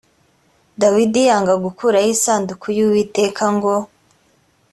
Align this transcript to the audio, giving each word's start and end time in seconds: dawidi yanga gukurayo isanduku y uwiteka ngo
dawidi 0.81 1.21
yanga 1.29 1.53
gukurayo 1.65 2.09
isanduku 2.15 2.67
y 2.77 2.79
uwiteka 2.85 3.43
ngo 3.55 3.73